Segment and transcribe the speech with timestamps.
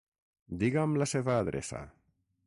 [0.63, 1.83] Diga'm la seva adreça.